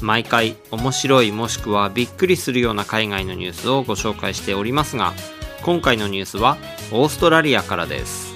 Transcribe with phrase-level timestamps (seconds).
[0.00, 5.12] 毎回面白いもしくはびっくりするような海外のニュースをご紹介しておりますが
[5.62, 6.56] 今回のニュースは
[6.92, 8.30] オーストラリアからです。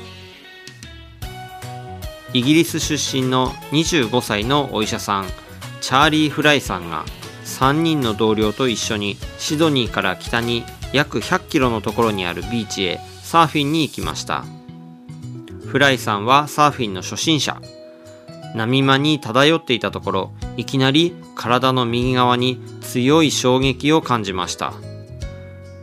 [2.35, 5.27] イギリス出身の25歳のお医者さん
[5.81, 7.05] チャーリー・フライさんが
[7.45, 14.45] 3人の同僚と一緒にシドニーから北に約100キロのところにあるビーチへサーフィンに行きました。
[15.67, 17.61] フライさんはサーフィンの初心者。
[18.55, 24.73] 波間に漂っていたところいきなり体の右側に強い衝撃を感じました。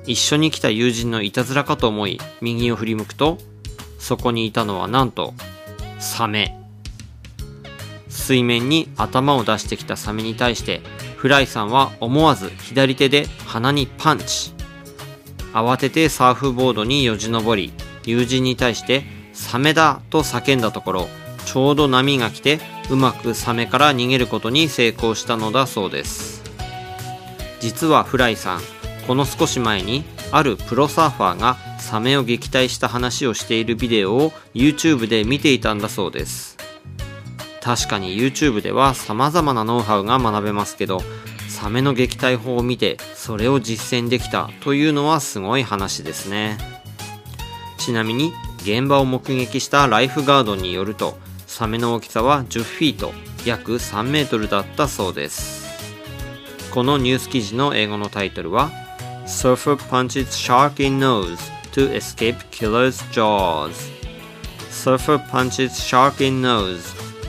[0.08, 3.38] 一緒に来た友人のいたずらかと思い右を振り向くと
[4.00, 5.34] そこにいたのはなんと
[6.00, 6.58] サメ。
[8.10, 10.82] 水面に頭を出してきたサメに対して
[11.18, 14.54] フライさんは思わず左手で鼻にパンチ。
[15.54, 17.74] 慌ててサーフボードによじ登り
[18.06, 21.08] 友人に対してサメだと叫んだところ
[21.52, 26.42] ちょうど波が来てうまくサメから逃げることに成功したのだそうです。
[27.60, 28.62] 実はフライさん
[29.06, 36.58] この少し前にあるプロサーファーがサメを撃退した話をしているビデオを YouTube で見ていたんだそうです。
[37.60, 41.02] 確かに YouTube では様々なノウハウが学べますけど
[41.50, 46.58] サメの撃退法を見てそれを実践できたというのはすごい話ですね。
[47.78, 51.18] ちなみに現場を目撃したライフガードによると
[51.62, 53.14] サメの大きさは10フィート
[53.46, 55.70] 約3メートルだったそうです
[56.74, 58.72] このニュース記事の英語のタイトルは
[59.28, 61.38] Surfer punches shark in nose
[61.72, 63.74] to escape killer's jaws
[64.72, 66.82] Surfer punches shark in nose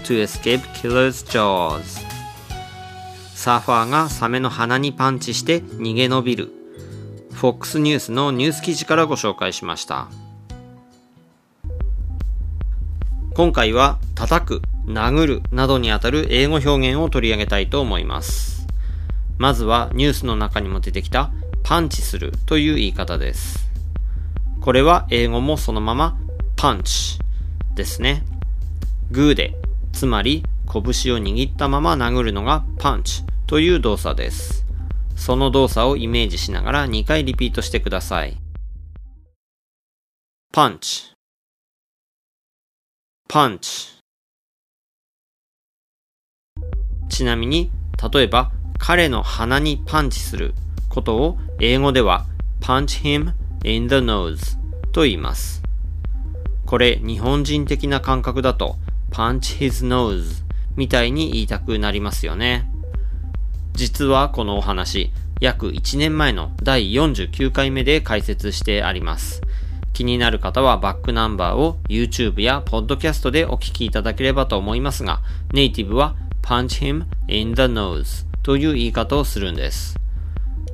[0.05, 2.01] to escape killer's jaws
[3.35, 6.49] サーファーがサメの鼻にパンチして逃げ延びる
[7.35, 10.09] FOX ニュースのニュース記事からご紹介しました
[13.35, 18.67] 今回は叩く、殴るなどにあたる英語表現を取り上げたいと思います。
[19.39, 21.31] まずはニュースの中にも出てきた
[21.63, 23.71] パンチするという言い方です。
[24.61, 26.19] これは英語もそのまま
[26.57, 27.21] パンチ
[27.75, 28.23] ですね。
[29.11, 29.57] グーで、
[29.95, 30.83] つまり拳を
[31.19, 34.67] 握ったまま殴るのがパンチという動作です。
[35.17, 38.37] その動作をイメージしながら2回リピートしてください。
[40.53, 41.12] パンチ
[43.33, 43.95] punch
[47.09, 47.71] ちなみに
[48.13, 50.53] 例えば彼の鼻にパンチする
[50.91, 52.27] ことを英語では
[52.61, 53.33] punch him
[53.65, 54.59] in the nose
[54.93, 55.63] と言います。
[56.67, 58.77] これ日本人的な感覚だと
[59.11, 60.45] punch his nose
[60.77, 62.71] みたいに言いたくなりますよね。
[63.73, 65.11] 実はこのお話
[65.41, 69.41] 約1年前の第49回目で解説してあります。
[70.03, 75.21] 気になる方はバックナンバーを YouTube や Podcast でお聞きいただければと思いますが、
[75.53, 79.97] ネイティブは punch him in the nose という言い方をするんです。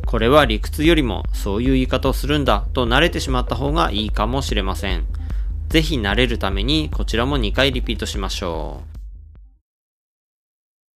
[0.06, 5.04] これは理屈よりもそういう言い方をするんだと慣れてしまった方がいいかもしれません。
[5.68, 8.80] ぜひ慣れるためにこちらも2回リピートしましょ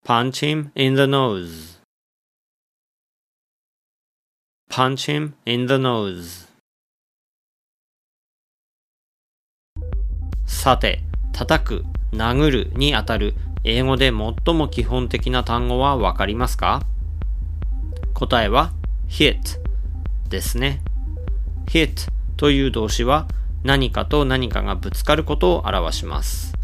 [0.07, 0.09] う。
[0.09, 1.83] punch him in the nose
[4.71, 6.42] punch him in the nose
[10.63, 11.03] さて、
[11.33, 13.35] 叩く、殴るにあたる
[13.65, 14.13] 英語で
[14.45, 16.85] 最も基本的な単語はわかりますか？
[18.15, 18.71] 答えは
[19.09, 19.59] hit
[20.29, 20.81] ですね。
[21.67, 23.27] hit という動詞は
[23.65, 26.55] 何かと何かがぶつかることを表します。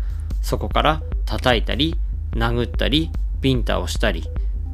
[0.43, 1.97] そこから叩いたり、
[2.35, 3.11] 殴ったり、
[3.41, 4.23] ビンタをしたり、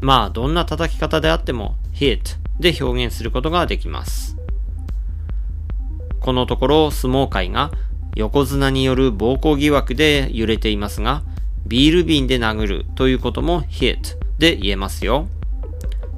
[0.03, 4.37] まあどんな叩き方であっても hit で表現することができます。
[6.21, 7.71] このところ相撲界が
[8.17, 11.23] 横綱による暴行疑惑で揺れていますが、
[11.67, 15.29] ビール瓶で殴るということも hit で言えますよ。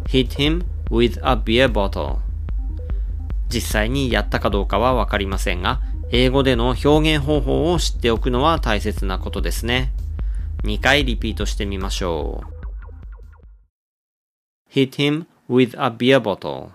[0.06, 2.18] hit him with a beer bottle
[3.48, 9.92] 実際にやったかどうかはわかりませんが、英語での表現方法を知っておくのは大切なことですね。
[10.64, 12.56] 2回リピートしてみましょう。
[14.76, 16.70] hit him with a beer bottle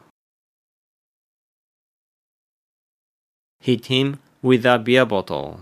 [3.62, 5.60] hit him with a beer bottle.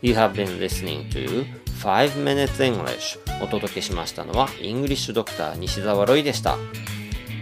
[0.00, 1.44] You have been listening to
[1.80, 3.18] 5 Minutes English.
[3.42, 6.56] お届けしましたのはイングリッシュドクター西澤ロイでした。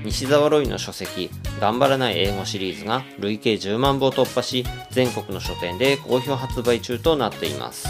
[0.04, 1.30] 西澤ロイの書籍
[1.60, 7.88] 頑張らない英語シリーズが累計10万部を突破し全国の書店で好評発売中となっています。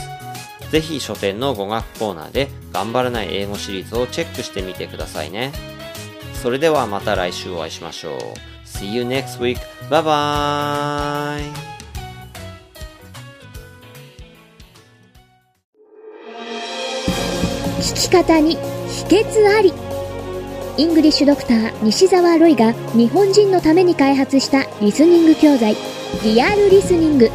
[0.73, 5.76] ぜひ書店の語学コーナーで頑張らない英語シリーズをチェックしてみてくださいね。
[6.43, 8.19] それではまた来週お会いしましょう
[8.67, 9.59] See you next week.
[9.89, 11.67] Bye bye.
[17.81, 19.73] 聞き方に秘訣あり
[20.77, 25.77] イングリッシュドクター西澤ロイが日本人のために開発したリスニング教材
[26.23, 27.31] リアルリスニング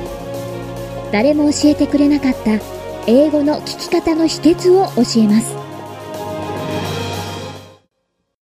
[1.11, 2.59] 誰も教えてくれなかった
[3.07, 5.70] 英語の聞き方の秘訣を教えます